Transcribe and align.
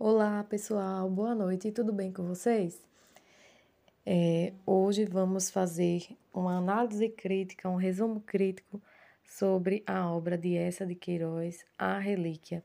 Olá, 0.00 0.44
pessoal, 0.44 1.10
boa 1.10 1.34
noite, 1.34 1.72
tudo 1.72 1.92
bem 1.92 2.12
com 2.12 2.22
vocês? 2.22 2.80
É, 4.06 4.52
hoje 4.64 5.04
vamos 5.04 5.50
fazer 5.50 6.16
uma 6.32 6.56
análise 6.56 7.08
crítica, 7.08 7.68
um 7.68 7.74
resumo 7.74 8.20
crítico 8.20 8.80
sobre 9.24 9.82
a 9.84 10.08
obra 10.08 10.38
de 10.38 10.56
Essa 10.56 10.86
de 10.86 10.94
Queiroz, 10.94 11.66
A 11.76 11.98
Relíquia. 11.98 12.62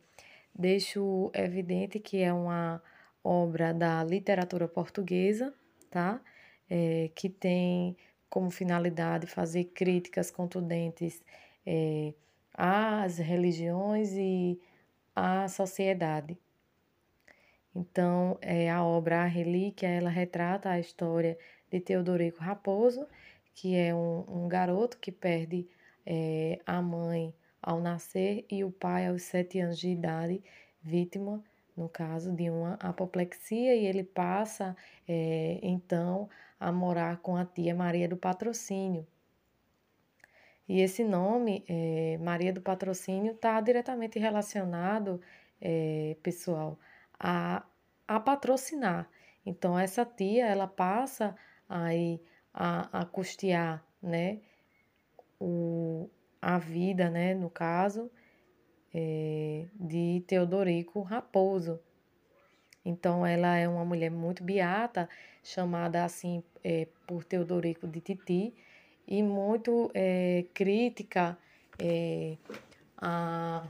Deixo 0.53 1.31
evidente 1.33 1.99
que 1.99 2.21
é 2.21 2.31
uma 2.31 2.79
obra 3.23 3.73
da 3.73 4.03
literatura 4.03 4.67
portuguesa, 4.67 5.51
tá? 5.89 6.21
É, 6.69 7.09
que 7.15 7.29
tem 7.29 7.97
como 8.29 8.51
finalidade 8.51 9.25
fazer 9.25 9.63
críticas 9.73 10.29
contundentes 10.29 11.23
é, 11.65 12.13
às 12.53 13.17
religiões 13.17 14.11
e 14.11 14.61
à 15.15 15.47
sociedade. 15.47 16.37
Então, 17.75 18.37
é, 18.41 18.69
a 18.69 18.83
obra 18.83 19.23
A 19.23 19.25
Relíquia, 19.25 19.87
ela 19.87 20.09
retrata 20.09 20.69
a 20.69 20.79
história 20.79 21.37
de 21.71 21.79
Teodorico 21.79 22.39
Raposo, 22.39 23.07
que 23.55 23.75
é 23.75 23.93
um, 23.93 24.23
um 24.27 24.47
garoto 24.47 24.97
que 24.97 25.11
perde 25.11 25.67
é, 26.05 26.59
a 26.65 26.81
mãe 26.81 27.33
ao 27.61 27.79
nascer 27.79 28.45
e 28.51 28.63
o 28.63 28.71
pai 28.71 29.07
aos 29.07 29.23
sete 29.23 29.59
anos 29.59 29.79
de 29.79 29.89
idade, 29.89 30.43
vítima, 30.81 31.43
no 31.75 31.89
caso, 31.89 32.31
de 32.31 32.49
uma 32.49 32.73
apoplexia, 32.75 33.75
e 33.75 33.85
ele 33.85 34.03
passa, 34.03 34.75
é, 35.07 35.59
então, 35.63 36.29
a 36.59 36.71
morar 36.71 37.17
com 37.17 37.35
a 37.35 37.45
tia 37.45 37.73
Maria 37.73 38.07
do 38.07 38.17
Patrocínio. 38.17 39.07
E 40.67 40.79
esse 40.79 41.03
nome, 41.03 41.63
é, 41.67 42.17
Maria 42.21 42.53
do 42.53 42.61
Patrocínio, 42.61 43.33
está 43.33 43.59
diretamente 43.59 44.19
relacionado, 44.19 45.19
é, 45.59 46.15
pessoal, 46.21 46.77
a, 47.19 47.63
a 48.07 48.19
patrocinar. 48.19 49.09
Então, 49.45 49.77
essa 49.77 50.05
tia, 50.05 50.45
ela 50.45 50.67
passa 50.67 51.35
aí 51.67 52.21
a, 52.53 53.01
a 53.01 53.05
custear, 53.05 53.83
né, 54.01 54.39
o, 55.39 56.09
a 56.41 56.57
vida, 56.57 57.09
né, 57.09 57.33
no 57.33 57.49
caso, 57.49 58.09
é, 58.93 59.65
de 59.73 60.23
Teodorico 60.27 61.01
Raposo. 61.01 61.79
Então, 62.85 63.25
ela 63.25 63.55
é 63.57 63.67
uma 63.67 63.85
mulher 63.85 64.11
muito 64.11 64.43
beata, 64.43 65.09
chamada 65.43 66.03
assim 66.03 66.43
é, 66.63 66.87
por 67.07 67.23
Teodorico 67.23 67.87
de 67.87 67.99
Titi, 68.01 68.53
e 69.07 69.21
muito 69.21 69.91
é, 69.93 70.45
crítica 70.53 71.37
é, 71.77 72.37
a 72.97 73.67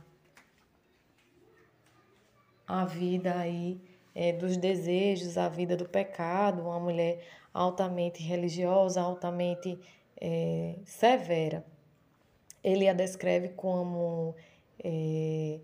a 2.68 2.86
vida 2.86 3.36
aí 3.36 3.80
é, 4.16 4.32
dos 4.32 4.58
desejos, 4.58 5.38
a 5.38 5.50
vida 5.50 5.76
do 5.76 5.88
pecado, 5.88 6.62
uma 6.62 6.80
mulher 6.80 7.20
altamente 7.54 8.22
religiosa, 8.22 9.02
altamente 9.02 9.80
é, 10.20 10.76
severa. 10.86 11.66
Ele 12.64 12.88
a 12.88 12.94
descreve 12.94 13.50
como 13.50 14.36
é, 14.84 15.60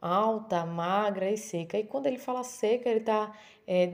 alta, 0.00 0.64
magra 0.66 1.30
e 1.30 1.36
seca. 1.36 1.78
E 1.78 1.84
quando 1.84 2.06
ele 2.06 2.18
fala 2.18 2.42
seca, 2.42 2.88
ele 2.88 3.00
está 3.00 3.32
é, 3.66 3.90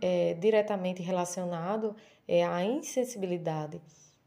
é, 0.00 0.34
diretamente 0.34 1.02
relacionado 1.02 1.96
é, 2.26 2.44
à 2.44 2.64
insensibilidade. 2.64 3.80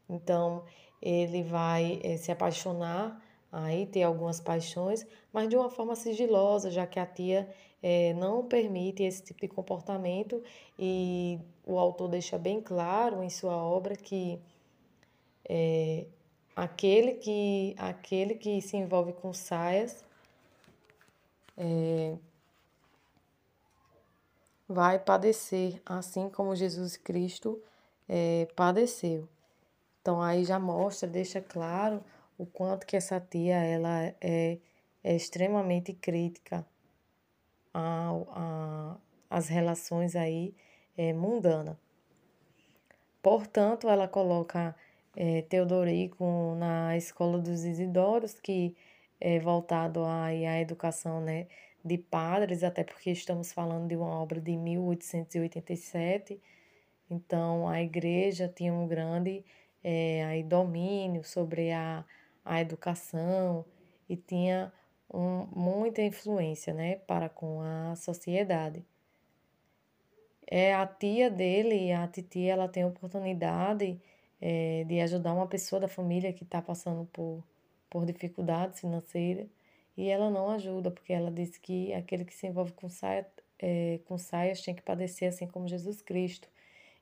Então, 0.08 0.64
ele 1.00 1.42
vai 1.42 2.00
é, 2.02 2.16
se 2.16 2.32
apaixonar 2.32 3.22
aí 3.54 3.86
ter 3.86 4.02
algumas 4.02 4.40
paixões, 4.40 5.06
mas 5.32 5.48
de 5.48 5.56
uma 5.56 5.70
forma 5.70 5.94
sigilosa, 5.94 6.70
já 6.70 6.86
que 6.86 6.98
a 6.98 7.06
tia 7.06 7.48
é, 7.80 8.12
não 8.14 8.44
permite 8.44 9.04
esse 9.04 9.22
tipo 9.22 9.40
de 9.42 9.48
comportamento 9.48 10.42
e 10.76 11.38
o 11.64 11.78
autor 11.78 12.08
deixa 12.08 12.36
bem 12.36 12.60
claro 12.60 13.22
em 13.22 13.30
sua 13.30 13.56
obra 13.56 13.94
que 13.94 14.40
é, 15.48 16.04
aquele 16.56 17.14
que 17.14 17.76
aquele 17.78 18.34
que 18.34 18.60
se 18.60 18.76
envolve 18.76 19.12
com 19.12 19.32
saias 19.32 20.04
é, 21.56 22.16
vai 24.68 24.98
padecer, 24.98 25.80
assim 25.86 26.28
como 26.28 26.56
Jesus 26.56 26.96
Cristo 26.96 27.62
é, 28.08 28.48
padeceu. 28.56 29.28
Então 30.02 30.20
aí 30.20 30.44
já 30.44 30.58
mostra, 30.58 31.08
deixa 31.08 31.40
claro 31.40 32.02
o 32.38 32.46
quanto 32.46 32.86
que 32.86 32.96
essa 32.96 33.20
tia 33.20 33.56
ela 33.56 34.04
é, 34.20 34.58
é 35.02 35.14
extremamente 35.14 35.92
crítica 35.92 36.66
às 39.30 39.48
relações 39.48 40.14
aí 40.16 40.54
é, 40.96 41.12
mundana. 41.12 41.78
Portanto, 43.22 43.88
ela 43.88 44.06
coloca 44.06 44.74
é, 45.16 45.42
Teodorico 45.42 46.54
na 46.56 46.96
escola 46.96 47.38
dos 47.38 47.64
Isidoros, 47.64 48.38
que 48.40 48.76
é 49.20 49.38
voltado 49.40 50.04
à, 50.04 50.26
à 50.26 50.60
educação 50.60 51.20
né, 51.20 51.46
de 51.84 51.98
padres, 51.98 52.62
até 52.62 52.84
porque 52.84 53.10
estamos 53.10 53.52
falando 53.52 53.88
de 53.88 53.96
uma 53.96 54.20
obra 54.20 54.40
de 54.40 54.56
1887. 54.56 56.40
Então, 57.10 57.68
a 57.68 57.82
igreja 57.82 58.48
tinha 58.54 58.72
um 58.72 58.86
grande 58.86 59.44
é, 59.82 60.24
aí, 60.24 60.42
domínio 60.42 61.22
sobre 61.24 61.70
a 61.72 62.04
a 62.44 62.60
educação 62.60 63.64
e 64.08 64.16
tinha 64.16 64.72
um, 65.12 65.46
muita 65.54 66.02
influência 66.02 66.74
né, 66.74 66.96
para 66.96 67.28
com 67.28 67.60
a 67.60 67.96
sociedade. 67.96 68.84
É 70.46 70.74
a 70.74 70.86
tia 70.86 71.30
dele, 71.30 71.92
a 71.92 72.06
titia, 72.06 72.52
ela 72.52 72.68
tem 72.68 72.82
a 72.82 72.86
oportunidade 72.86 73.98
é, 74.40 74.84
de 74.84 75.00
ajudar 75.00 75.32
uma 75.32 75.46
pessoa 75.46 75.80
da 75.80 75.88
família 75.88 76.32
que 76.32 76.44
está 76.44 76.60
passando 76.60 77.06
por, 77.12 77.42
por 77.88 78.04
dificuldades 78.04 78.80
financeiras 78.80 79.48
e 79.96 80.08
ela 80.08 80.30
não 80.30 80.50
ajuda, 80.50 80.90
porque 80.90 81.12
ela 81.12 81.30
diz 81.30 81.56
que 81.56 81.92
aquele 81.94 82.24
que 82.24 82.34
se 82.34 82.46
envolve 82.46 82.72
com, 82.72 82.88
saia, 82.88 83.26
é, 83.58 84.00
com 84.04 84.18
saias 84.18 84.60
tem 84.60 84.74
que 84.74 84.82
padecer 84.82 85.28
assim 85.28 85.46
como 85.46 85.68
Jesus 85.68 86.02
Cristo. 86.02 86.48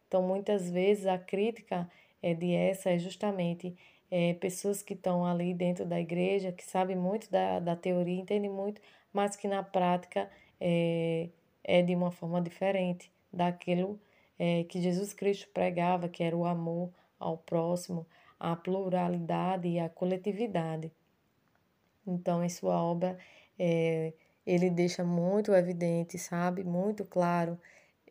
Então, 0.07 0.23
muitas 0.23 0.71
vezes 0.71 1.07
a 1.07 1.19
crítica 1.19 1.91
é 2.23 2.35
de 2.35 2.53
essa 2.55 2.91
é 2.91 2.99
justamente 2.99 3.75
é, 4.15 4.35
pessoas 4.35 4.83
que 4.83 4.93
estão 4.93 5.25
ali 5.25 5.55
dentro 5.55 5.87
da 5.87 5.99
igreja, 5.99 6.53
que 6.53 6.63
sabem 6.63 6.95
muito 6.95 7.31
da, 7.31 7.59
da 7.59 7.75
teoria, 7.75 8.21
entendem 8.21 8.51
muito, 8.51 8.79
mas 9.11 9.37
que 9.37 9.49
na 9.49 9.63
prática 9.63 10.29
é, 10.61 11.31
é 11.65 11.81
de 11.81 11.95
uma 11.95 12.11
forma 12.11 12.39
diferente 12.43 13.11
daquilo 13.33 13.99
é, 14.39 14.65
que 14.65 14.83
Jesus 14.83 15.15
Cristo 15.15 15.49
pregava, 15.55 16.11
que 16.11 16.23
era 16.23 16.37
o 16.37 16.45
amor 16.45 16.91
ao 17.19 17.39
próximo, 17.39 18.07
a 18.39 18.55
pluralidade 18.55 19.67
e 19.67 19.81
a 19.81 19.89
coletividade. 19.89 20.93
Então, 22.07 22.45
em 22.45 22.51
sua 22.51 22.83
obra, 22.83 23.17
é, 23.59 24.13
ele 24.47 24.69
deixa 24.69 25.03
muito 25.03 25.55
evidente, 25.55 26.19
sabe, 26.19 26.63
muito 26.63 27.03
claro 27.07 27.59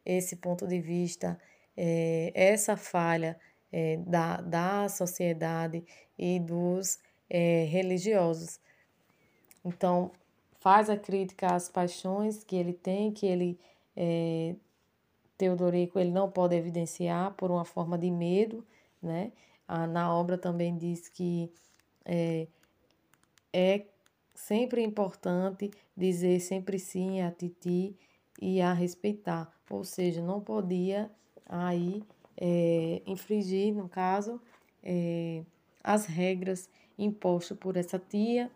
esse 0.04 0.38
ponto 0.38 0.66
de 0.66 0.82
vista, 0.82 1.40
é, 1.78 2.32
essa 2.34 2.76
falha 2.76 3.40
é, 3.72 3.98
da, 3.98 4.38
da 4.38 4.90
sociedade 4.90 5.84
e 6.18 6.40
dos 6.40 7.00
é, 7.30 7.66
religiosos. 7.66 8.60
Então, 9.64 10.12
faz 10.60 10.90
a 10.90 10.98
crítica 10.98 11.54
às 11.54 11.70
paixões 11.70 12.44
que 12.44 12.56
ele 12.56 12.74
tem, 12.74 13.12
que 13.12 13.26
ele, 13.26 13.60
é, 13.96 14.56
Teodorico, 15.38 16.00
ele 16.00 16.12
não 16.12 16.30
pode 16.30 16.56
evidenciar 16.56 17.34
por 17.34 17.50
uma 17.50 17.66
forma 17.66 17.98
de 17.98 18.12
medo, 18.12 18.66
né? 19.02 19.32
Na 19.90 20.14
obra 20.14 20.38
também 20.38 20.78
diz 20.78 21.08
que 21.08 21.50
é, 22.04 22.46
é 23.54 23.86
sempre 24.36 24.84
importante 24.84 25.72
dizer 25.96 26.42
sempre 26.42 26.78
sim 26.78 27.22
a 27.22 27.32
Titi 27.32 27.96
e 28.42 28.60
a 28.62 28.74
respeitar, 28.74 29.50
ou 29.70 29.84
seja, 29.86 30.22
não 30.22 30.42
podia 30.42 31.10
aí 31.46 32.04
é, 32.38 33.02
infringir, 33.06 33.74
no 33.74 33.88
caso, 33.88 34.42
é, 34.84 35.44
as 35.84 36.06
regras 36.06 36.70
impostas 36.98 37.58
por 37.58 37.78
essa 37.78 37.98
tia 38.00 38.52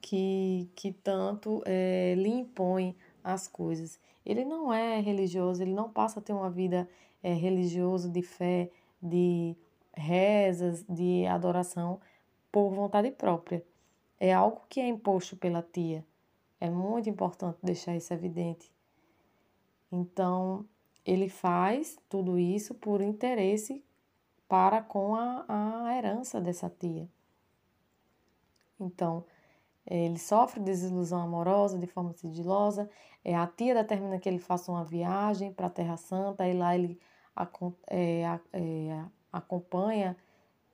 que, 0.00 0.68
que 0.74 0.92
tanto 0.92 1.62
é, 1.64 2.14
lhe 2.16 2.28
impõe 2.28 2.94
as 3.24 3.48
coisas. 3.48 3.98
Ele 4.24 4.44
não 4.44 4.72
é 4.72 5.00
religioso, 5.00 5.62
ele 5.62 5.72
não 5.72 5.90
passa 5.90 6.20
a 6.20 6.22
ter 6.22 6.32
uma 6.32 6.50
vida 6.50 6.88
é, 7.22 7.32
religiosa, 7.32 8.08
de 8.08 8.22
fé, 8.22 8.70
de 9.02 9.56
rezas, 9.92 10.84
de 10.88 11.26
adoração 11.26 12.00
por 12.52 12.70
vontade 12.70 13.10
própria. 13.10 13.64
É 14.18 14.32
algo 14.32 14.62
que 14.68 14.80
é 14.80 14.86
imposto 14.86 15.36
pela 15.36 15.62
tia. 15.62 16.04
É 16.60 16.70
muito 16.70 17.10
importante 17.10 17.58
deixar 17.62 17.96
isso 17.96 18.12
evidente. 18.14 18.72
Então, 19.90 20.64
ele 21.06 21.28
faz 21.28 21.96
tudo 22.08 22.38
isso 22.38 22.74
por 22.74 23.00
interesse 23.00 23.84
para 24.48 24.82
com 24.82 25.14
a, 25.14 25.44
a 25.86 25.96
herança 25.96 26.40
dessa 26.40 26.68
tia. 26.68 27.08
Então, 28.78 29.24
ele 29.86 30.18
sofre 30.18 30.60
desilusão 30.60 31.20
amorosa 31.20 31.78
de 31.78 31.86
forma 31.86 32.12
sigilosa. 32.12 32.90
É, 33.24 33.34
a 33.36 33.46
tia 33.46 33.74
determina 33.74 34.18
que 34.18 34.28
ele 34.28 34.40
faça 34.40 34.70
uma 34.70 34.84
viagem 34.84 35.52
para 35.52 35.68
a 35.68 35.70
Terra 35.70 35.96
Santa 35.96 36.46
e 36.46 36.52
lá 36.52 36.74
ele 36.74 36.98
é, 37.88 38.22
é, 38.52 39.04
acompanha, 39.32 40.16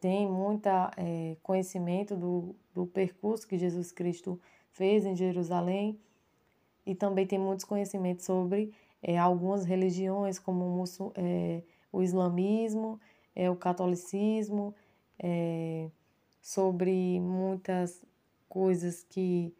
tem 0.00 0.26
muito 0.26 0.66
é, 0.96 1.36
conhecimento 1.42 2.16
do, 2.16 2.56
do 2.72 2.86
percurso 2.86 3.46
que 3.46 3.58
Jesus 3.58 3.92
Cristo 3.92 4.40
fez 4.70 5.04
em 5.04 5.14
Jerusalém 5.14 6.00
e 6.86 6.94
também 6.94 7.26
tem 7.26 7.38
muitos 7.38 7.64
conhecimentos 7.64 8.24
sobre 8.24 8.72
é, 9.02 9.18
algumas 9.18 9.64
religiões, 9.64 10.38
como 10.38 10.64
o, 10.64 11.12
é, 11.16 11.62
o 11.92 12.02
islamismo, 12.02 13.00
é, 13.34 13.50
o 13.50 13.56
catolicismo, 13.56 14.74
é, 15.18 15.90
sobre 16.40 17.20
muitas 17.20 18.04
coisas 18.48 19.02
que 19.08 19.54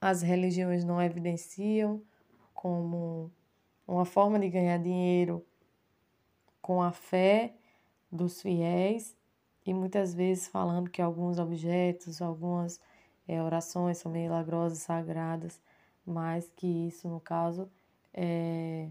as 0.00 0.22
religiões 0.22 0.84
não 0.84 1.00
evidenciam, 1.00 2.02
como 2.54 3.30
uma 3.86 4.04
forma 4.04 4.38
de 4.38 4.48
ganhar 4.48 4.78
dinheiro 4.78 5.44
com 6.60 6.82
a 6.82 6.92
fé 6.92 7.54
dos 8.10 8.40
fiéis 8.40 9.16
e 9.64 9.74
muitas 9.74 10.14
vezes 10.14 10.48
falando 10.48 10.90
que 10.90 11.02
alguns 11.02 11.38
objetos, 11.38 12.20
algumas 12.20 12.80
é, 13.26 13.42
orações 13.42 13.98
são 13.98 14.10
milagrosas, 14.10 14.78
sagradas, 14.78 15.60
mas 16.06 16.50
que 16.56 16.66
isso, 16.88 17.08
no 17.08 17.20
caso, 17.20 17.70
é, 18.12 18.88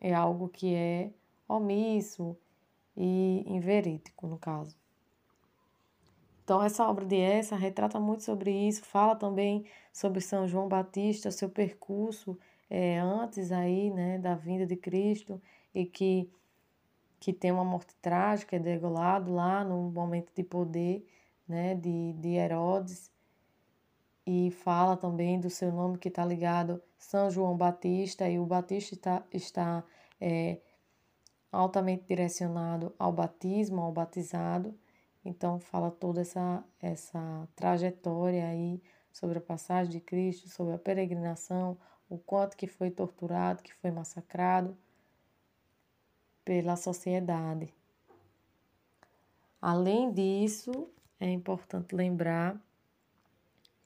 é 0.00 0.14
algo 0.14 0.48
que 0.48 0.74
é 0.74 1.10
omisso 1.48 2.36
e 2.96 3.44
inverídico, 3.46 4.26
no 4.26 4.38
caso. 4.38 4.76
Então, 6.44 6.62
essa 6.62 6.88
obra 6.88 7.06
de 7.06 7.16
essa 7.16 7.56
retrata 7.56 8.00
muito 8.00 8.24
sobre 8.24 8.50
isso, 8.50 8.84
fala 8.84 9.14
também 9.14 9.64
sobre 9.92 10.20
São 10.20 10.46
João 10.46 10.68
Batista, 10.68 11.30
seu 11.30 11.48
percurso 11.48 12.38
é, 12.68 12.98
antes 12.98 13.52
aí, 13.52 13.90
né, 13.90 14.18
da 14.18 14.34
vinda 14.34 14.66
de 14.66 14.76
Cristo 14.76 15.40
e 15.74 15.86
que, 15.86 16.28
que 17.20 17.32
tem 17.32 17.52
uma 17.52 17.64
morte 17.64 17.94
trágica, 18.02 18.56
é 18.56 18.58
degolado 18.58 19.32
lá 19.32 19.62
no 19.62 19.90
momento 19.90 20.32
de 20.34 20.42
poder, 20.42 21.06
né, 21.46 21.74
de, 21.74 22.14
de 22.14 22.30
Herodes 22.30 23.11
e 24.32 24.50
fala 24.50 24.96
também 24.96 25.38
do 25.38 25.50
seu 25.50 25.70
nome 25.70 25.98
que 25.98 26.08
está 26.08 26.24
ligado 26.24 26.82
São 26.98 27.30
João 27.30 27.56
Batista 27.56 28.28
e 28.28 28.38
o 28.38 28.46
Batista 28.46 28.94
está, 28.94 29.22
está 29.32 29.84
é, 30.20 30.58
altamente 31.50 32.04
direcionado 32.08 32.94
ao 32.98 33.12
batismo, 33.12 33.82
ao 33.82 33.92
batizado 33.92 34.74
então 35.24 35.60
fala 35.60 35.90
toda 35.90 36.20
essa, 36.20 36.64
essa 36.80 37.48
trajetória 37.54 38.46
aí 38.46 38.82
sobre 39.12 39.38
a 39.38 39.42
passagem 39.42 39.92
de 39.92 40.00
Cristo, 40.00 40.48
sobre 40.48 40.74
a 40.74 40.78
peregrinação, 40.78 41.76
o 42.08 42.18
quanto 42.18 42.56
que 42.56 42.66
foi 42.66 42.90
torturado, 42.90 43.62
que 43.62 43.72
foi 43.74 43.90
massacrado 43.90 44.76
pela 46.44 46.74
sociedade. 46.74 47.72
Além 49.60 50.12
disso, 50.12 50.88
é 51.20 51.30
importante 51.30 51.94
lembrar 51.94 52.60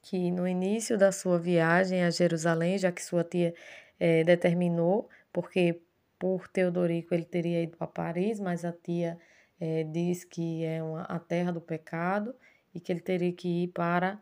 que 0.01 0.31
no 0.31 0.47
início 0.47 0.97
da 0.97 1.11
sua 1.11 1.37
viagem 1.37 2.03
a 2.03 2.09
Jerusalém, 2.09 2.77
já 2.77 2.91
que 2.91 3.03
sua 3.03 3.23
tia 3.23 3.53
é, 3.99 4.23
determinou, 4.23 5.09
porque 5.31 5.81
por 6.19 6.47
Teodorico 6.47 7.13
ele 7.13 7.25
teria 7.25 7.63
ido 7.63 7.77
para 7.77 7.87
Paris, 7.87 8.39
mas 8.39 8.65
a 8.65 8.71
tia 8.71 9.19
é, 9.59 9.83
diz 9.83 10.23
que 10.23 10.63
é 10.63 10.81
uma, 10.81 11.03
a 11.03 11.19
terra 11.19 11.51
do 11.51 11.61
pecado 11.61 12.35
e 12.73 12.79
que 12.79 12.91
ele 12.91 13.01
teria 13.01 13.31
que 13.33 13.63
ir 13.63 13.67
para 13.69 14.21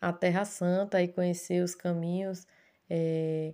a 0.00 0.12
Terra 0.12 0.44
Santa 0.44 1.02
e 1.02 1.08
conhecer 1.08 1.62
os 1.62 1.74
caminhos 1.74 2.46
é, 2.88 3.52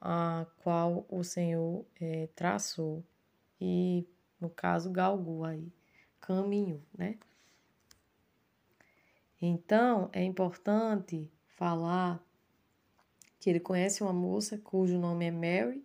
a 0.00 0.46
qual 0.62 1.06
o 1.08 1.22
Senhor 1.22 1.84
é, 2.00 2.28
traçou 2.34 3.04
e, 3.60 4.06
no 4.40 4.48
caso, 4.48 4.90
galgou 4.90 5.44
aí, 5.44 5.72
caminho, 6.20 6.82
né? 6.96 7.18
Então, 9.40 10.10
é 10.12 10.22
importante 10.22 11.30
falar 11.46 12.22
que 13.38 13.48
ele 13.48 13.60
conhece 13.60 14.02
uma 14.02 14.12
moça 14.12 14.58
cujo 14.58 14.98
nome 14.98 15.24
é 15.24 15.30
Mary 15.30 15.82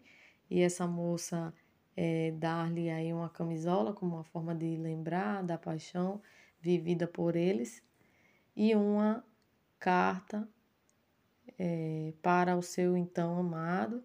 e 0.49 0.61
essa 0.61 0.85
moça 0.85 1.53
é, 1.95 2.31
dar-lhe 2.31 2.89
aí 2.89 3.13
uma 3.13 3.29
camisola 3.29 3.93
como 3.93 4.15
uma 4.15 4.23
forma 4.25 4.53
de 4.53 4.75
lembrar 4.75 5.41
da 5.41 5.57
paixão 5.57 6.21
vivida 6.59 7.07
por 7.07 7.35
eles 7.37 7.81
e 8.55 8.75
uma 8.75 9.23
carta 9.79 10.47
é, 11.57 12.13
para 12.21 12.57
o 12.57 12.61
seu 12.61 12.97
então 12.97 13.37
amado 13.37 14.03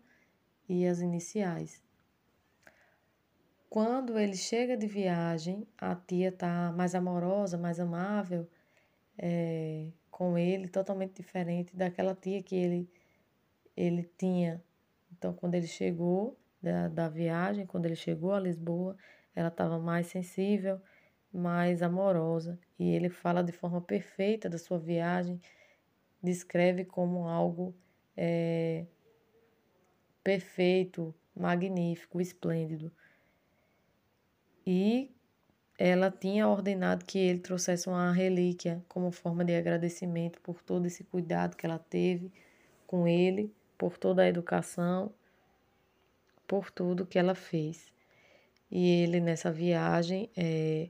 e 0.69 0.87
as 0.87 1.00
iniciais. 1.00 1.82
Quando 3.69 4.19
ele 4.19 4.37
chega 4.37 4.76
de 4.76 4.87
viagem, 4.87 5.67
a 5.76 5.96
tia 5.96 6.29
está 6.29 6.73
mais 6.73 6.94
amorosa, 6.94 7.58
mais 7.58 7.81
amável 7.81 8.49
é, 9.20 9.88
com 10.11 10.38
ele, 10.38 10.69
totalmente 10.69 11.14
diferente 11.14 11.76
daquela 11.76 12.14
tia 12.14 12.43
que 12.43 12.56
ele, 12.56 12.90
ele 13.76 14.11
tinha. 14.17 14.62
Então, 15.12 15.34
quando 15.34 15.55
ele 15.55 15.67
chegou, 15.67 16.40
da, 16.62 16.88
da 16.88 17.08
viagem, 17.08 17.67
quando 17.67 17.87
ele 17.87 17.96
chegou 17.96 18.32
a 18.32 18.40
Lisboa, 18.40 18.96
ela 19.34 19.49
estava 19.49 19.78
mais 19.78 20.08
sensível, 20.08 20.81
mais 21.32 21.82
amorosa. 21.82 22.58
E 22.78 22.90
ele 22.90 23.08
fala 23.08 23.43
de 23.43 23.52
forma 23.52 23.81
perfeita 23.81 24.49
da 24.49 24.58
sua 24.58 24.78
viagem, 24.78 25.40
descreve 26.22 26.84
como 26.84 27.26
algo 27.26 27.75
é, 28.17 28.84
perfeito, 30.22 31.14
magnífico, 31.34 32.20
esplêndido. 32.20 32.93
E 34.67 35.11
ela 35.82 36.11
tinha 36.11 36.47
ordenado 36.47 37.05
que 37.05 37.19
ele 37.19 37.38
trouxesse 37.38 37.88
uma 37.88 38.12
relíquia 38.12 38.85
como 38.88 39.11
forma 39.11 39.44
de 39.44 39.55
agradecimento 39.55 40.41
por 40.41 40.62
todo 40.62 40.87
esse 40.87 41.05
cuidado 41.05 41.56
que 41.56 41.67
ela 41.67 41.79
teve 41.79 42.31
com 42.87 43.09
ele, 43.09 43.53
por 43.79 43.97
toda 43.97 44.23
a 44.23 44.29
educação 44.29 45.12
por 46.50 46.69
tudo 46.69 47.06
que 47.06 47.17
ela 47.17 47.37
fez. 47.37 47.93
E 48.69 49.05
ele, 49.05 49.21
nessa 49.21 49.53
viagem, 49.53 50.29
é, 50.37 50.88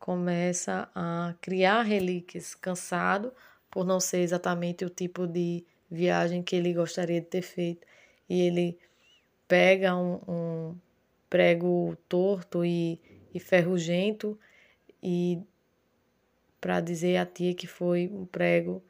começa 0.00 0.90
a 0.92 1.32
criar 1.40 1.82
relíquias, 1.82 2.56
cansado 2.56 3.32
por 3.70 3.86
não 3.86 4.00
ser 4.00 4.18
exatamente 4.18 4.84
o 4.84 4.90
tipo 4.90 5.28
de 5.28 5.64
viagem 5.88 6.42
que 6.42 6.56
ele 6.56 6.74
gostaria 6.74 7.20
de 7.20 7.26
ter 7.28 7.42
feito. 7.42 7.86
E 8.28 8.40
ele 8.40 8.76
pega 9.46 9.94
um, 9.94 10.20
um 10.26 10.76
prego 11.30 11.96
torto 12.08 12.64
e, 12.64 13.00
e 13.34 13.40
ferrugento 13.40 14.38
e 15.02 15.42
para 16.60 16.80
dizer 16.80 17.16
a 17.18 17.26
tia 17.26 17.52
que 17.52 17.66
foi 17.66 18.08
um 18.08 18.24
prego 18.24 18.82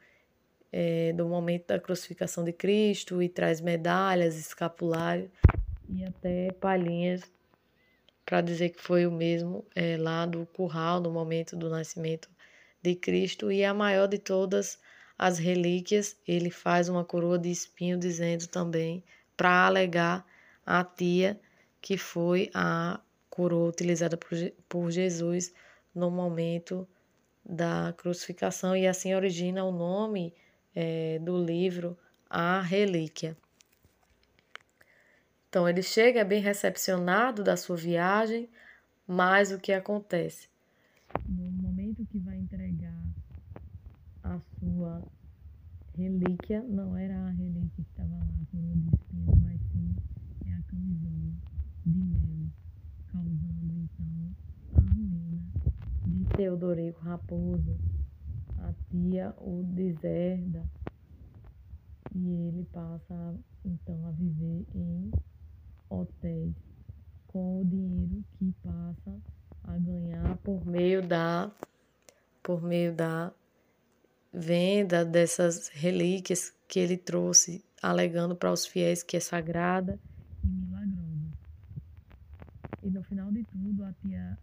é, 0.71 1.11
do 1.13 1.27
momento 1.27 1.67
da 1.67 1.79
crucificação 1.79 2.43
de 2.43 2.53
Cristo 2.53 3.21
e 3.21 3.27
traz 3.27 3.59
medalhas, 3.59 4.37
escapulário 4.37 5.29
e 5.89 6.03
até 6.03 6.51
palhinhas 6.53 7.21
para 8.25 8.41
dizer 8.41 8.69
que 8.69 8.81
foi 8.81 9.05
o 9.05 9.11
mesmo 9.11 9.65
é, 9.75 9.97
lá 9.97 10.25
do 10.25 10.45
curral 10.47 10.99
no 10.99 11.11
momento 11.11 11.55
do 11.55 11.69
nascimento 11.69 12.29
de 12.81 12.95
Cristo. 12.95 13.51
E 13.51 13.63
a 13.63 13.73
maior 13.73 14.07
de 14.07 14.17
todas 14.17 14.79
as 15.17 15.37
relíquias 15.37 16.17
ele 16.27 16.49
faz 16.49 16.89
uma 16.89 17.05
coroa 17.05 17.37
de 17.37 17.49
espinho 17.49 17.97
dizendo 17.97 18.47
também 18.47 19.03
para 19.37 19.65
alegar 19.65 20.25
a 20.65 20.83
tia 20.83 21.39
que 21.81 21.97
foi 21.97 22.49
a 22.53 22.99
coroa 23.35 23.69
utilizada 23.69 24.15
por, 24.17 24.29
por 24.69 24.91
Jesus 24.91 25.53
no 25.93 26.09
momento 26.09 26.87
da 27.43 27.93
crucificação 27.97 28.75
e 28.75 28.87
assim 28.87 29.13
origina 29.13 29.63
o 29.63 29.71
nome 29.71 30.33
é, 30.73 31.19
do 31.19 31.37
livro 31.37 31.97
A 32.29 32.61
Relíquia. 32.61 33.37
Então 35.49 35.69
ele 35.69 35.83
chega, 35.83 36.25
bem 36.25 36.41
recepcionado 36.41 37.43
da 37.43 37.55
sua 37.55 37.77
viagem, 37.77 38.49
mas 39.07 39.51
o 39.51 39.59
que 39.59 39.71
acontece? 39.71 40.49
No 41.27 41.49
momento 41.51 42.05
que 42.07 42.19
vai 42.19 42.35
entregar 42.37 43.01
a 44.23 44.39
sua 44.59 45.01
relíquia, 45.97 46.61
não 46.63 46.97
era 46.97 47.15
a 47.15 47.29
relíquia 47.29 47.69
que 47.75 47.81
estava 47.83 48.09
lá, 48.09 48.25
a 48.25 48.45
coroa 48.51 48.75
de 48.75 48.95
espinhos, 48.95 49.37
mas 49.41 49.61
sim 49.71 49.95
é 50.45 50.53
a 50.53 50.61
camisola 50.63 51.31
de 51.85 51.99
mel, 51.99 52.49
causando 53.07 53.73
então 53.79 54.35
a 54.75 54.79
ruína 54.81 55.39
de 56.05 56.24
Teodorico 56.35 56.99
Raposo. 57.01 57.77
A 58.59 58.73
tia 58.89 59.33
o 59.37 59.63
deserda 59.63 60.63
e 62.13 62.47
ele 62.47 62.65
passa 62.71 63.35
então 63.63 64.07
a 64.07 64.11
viver 64.11 64.65
em 64.73 65.11
hotéis 65.89 66.55
com 67.27 67.61
o 67.61 67.65
dinheiro 67.65 68.23
que 68.37 68.53
passa 68.63 69.21
a 69.63 69.77
ganhar 69.77 70.37
por 70.37 70.65
meio 70.65 71.05
da 71.05 71.51
por 72.41 72.61
meio 72.61 72.93
da 72.93 73.33
venda 74.33 75.03
dessas 75.05 75.69
relíquias 75.69 76.53
que 76.67 76.79
ele 76.79 76.97
trouxe, 76.97 77.63
alegando 77.81 78.35
para 78.35 78.51
os 78.51 78.65
fiéis 78.65 79.01
que 79.01 79.17
é 79.17 79.19
sagrada 79.19 79.99
e 80.43 80.47
milagrosa. 80.47 81.31
E 82.83 82.89
no 82.89 83.03
final 83.03 83.31
de 83.31 83.43
tudo, 83.45 83.83
a 83.83 83.93
tia 83.93 84.37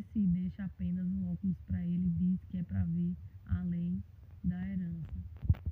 falece 0.00 0.18
e 0.18 0.26
deixa 0.26 0.64
apenas 0.64 1.06
um 1.06 1.32
óculos 1.32 1.56
para 1.66 1.82
ele 1.84 2.06
e 2.06 2.10
diz 2.10 2.44
que 2.46 2.58
é 2.58 2.62
para 2.62 2.84
ver 2.84 3.14
além 3.46 4.02
da 4.42 4.56
herança. 4.68 5.20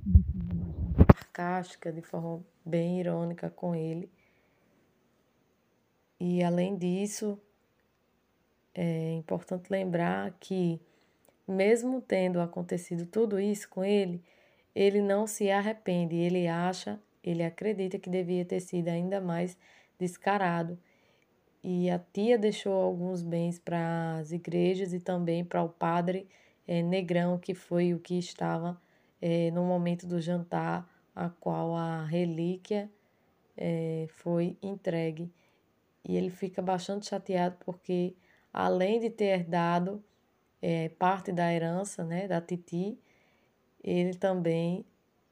De 0.05 0.23
forma 0.23 0.95
sarcástica, 1.13 1.93
de 1.93 2.03
forma 2.03 2.45
bem 2.65 3.01
irônica 3.01 3.51
com 3.51 3.75
ele. 3.75 4.11
E 6.21 6.43
além 6.43 6.77
disso, 6.77 7.41
é 8.75 9.15
importante 9.15 9.71
lembrar 9.71 10.33
que, 10.41 10.81
mesmo 11.47 12.01
tendo 12.01 12.41
acontecido 12.41 13.07
tudo 13.07 13.39
isso 13.39 13.69
com 13.69 13.85
ele, 13.85 14.23
ele 14.75 15.01
não 15.01 15.27
se 15.27 15.51
arrepende, 15.51 16.17
ele 16.17 16.47
acha, 16.47 17.01
ele 17.23 17.43
acredita 17.43 17.99
que 17.99 18.11
devia 18.11 18.45
ter 18.45 18.61
sido 18.61 18.89
ainda 18.89 19.21
mais 19.21 19.57
descarado 19.99 20.79
e 21.63 21.91
a 21.91 21.99
tia 21.99 22.39
deixou 22.39 22.73
alguns 22.73 23.23
bens 23.23 23.59
para 23.59 24.19
as 24.19 24.33
igrejas 24.33 24.93
e 24.93 25.01
também 25.01 25.45
para 25.45 25.63
o 25.63 25.69
padre 25.69 26.29
é, 26.67 26.83
Negrão, 26.83 27.39
que 27.39 27.55
foi 27.55 27.93
o 27.95 27.99
que 27.99 28.19
estava 28.19 28.81
é, 29.21 29.51
no 29.51 29.65
momento 29.65 30.07
do 30.07 30.21
jantar, 30.21 30.89
a 31.15 31.29
qual 31.29 31.75
a 31.75 32.05
relíquia 32.05 32.91
é, 33.57 34.07
foi 34.09 34.57
entregue. 34.63 35.31
E 36.05 36.17
ele 36.17 36.31
fica 36.31 36.63
bastante 36.63 37.07
chateado 37.07 37.57
porque, 37.65 38.15
além 38.53 39.01
de 39.01 39.11
ter 39.11 39.27
herdado 39.27 40.03
parte 40.99 41.31
da 41.31 41.53
herança 41.53 42.03
né, 42.05 42.27
da 42.27 42.41
Titi, 42.41 42.99
ele 43.83 44.15
também 44.15 44.85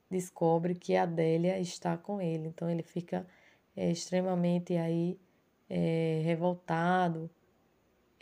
descobre 0.09 0.75
que 0.75 0.95
a 0.95 1.03
Adélia 1.03 1.59
está 1.59 1.97
com 1.97 2.21
ele. 2.21 2.49
Então 2.49 2.71
ele 2.71 2.83
fica 2.83 3.27
extremamente 3.77 4.77
aí 4.77 5.19
é, 5.69 6.23
revoltado, 6.25 7.31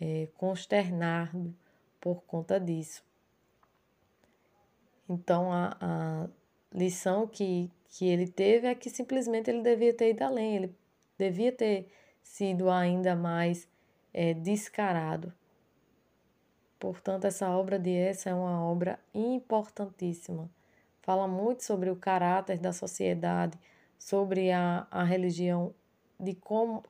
é, 0.00 0.28
consternado 0.36 1.54
por 2.00 2.22
conta 2.24 2.58
disso. 2.58 3.04
Então, 5.08 5.52
a, 5.52 5.76
a 5.80 6.28
lição 6.72 7.26
que, 7.26 7.70
que 7.88 8.06
ele 8.06 8.26
teve 8.26 8.66
é 8.66 8.74
que 8.74 8.90
simplesmente 8.90 9.50
ele 9.50 9.62
devia 9.62 9.94
ter 9.94 10.10
ido 10.10 10.22
além, 10.22 10.56
ele 10.56 10.76
devia 11.18 11.52
ter 11.52 11.90
sido 12.22 12.70
ainda 12.70 13.14
mais 13.14 13.68
é, 14.12 14.32
descarado. 14.34 15.32
Portanto, 16.78 17.26
essa 17.26 17.48
obra 17.50 17.78
de 17.78 17.94
essa 17.94 18.30
é 18.30 18.34
uma 18.34 18.62
obra 18.62 18.98
importantíssima. 19.14 20.50
Fala 21.02 21.28
muito 21.28 21.62
sobre 21.64 21.90
o 21.90 21.96
caráter 21.96 22.58
da 22.58 22.72
sociedade, 22.72 23.58
sobre 23.98 24.50
a, 24.50 24.86
a 24.90 25.04
religião, 25.04 25.74
de 26.18 26.34
como 26.34 26.82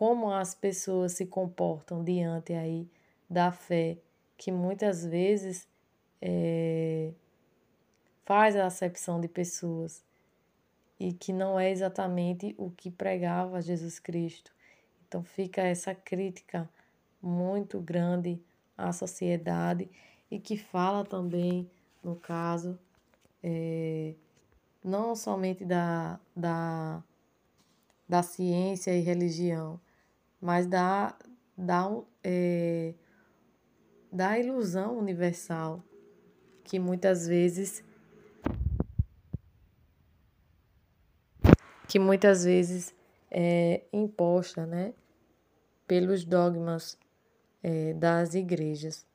como 0.00 0.32
as 0.32 0.54
pessoas 0.54 1.12
se 1.12 1.26
comportam 1.26 2.02
diante 2.02 2.54
aí 2.54 2.88
da 3.28 3.52
fé, 3.52 3.98
que 4.34 4.50
muitas 4.50 5.04
vezes 5.04 5.68
é, 6.22 7.12
faz 8.24 8.56
a 8.56 8.64
acepção 8.64 9.20
de 9.20 9.28
pessoas 9.28 10.02
e 10.98 11.12
que 11.12 11.34
não 11.34 11.60
é 11.60 11.70
exatamente 11.70 12.54
o 12.56 12.70
que 12.70 12.90
pregava 12.90 13.60
Jesus 13.60 13.98
Cristo. 13.98 14.50
Então 15.06 15.22
fica 15.22 15.60
essa 15.60 15.94
crítica 15.94 16.66
muito 17.20 17.78
grande 17.78 18.40
à 18.78 18.94
sociedade 18.94 19.86
e 20.30 20.40
que 20.40 20.56
fala 20.56 21.04
também, 21.04 21.70
no 22.02 22.16
caso, 22.16 22.78
é, 23.42 24.14
não 24.82 25.14
somente 25.14 25.62
da, 25.62 26.18
da 26.34 27.02
da 28.10 28.24
ciência 28.24 28.90
e 28.92 29.00
religião, 29.00 29.78
mas 30.40 30.66
da, 30.66 31.14
da, 31.56 31.90
é, 32.24 32.94
ilusão 34.38 34.98
universal 34.98 35.84
que 36.64 36.78
muitas 36.78 37.26
vezes 37.26 37.84
que 41.90 41.98
muitas 41.98 42.44
vezes 42.44 42.94
é 43.28 43.82
imposta, 43.92 44.64
né, 44.64 44.94
pelos 45.88 46.24
dogmas 46.24 46.96
é, 47.62 47.92
das 47.94 48.34
igrejas. 48.34 49.09